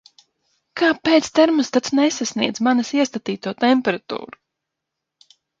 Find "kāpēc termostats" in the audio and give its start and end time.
0.81-1.93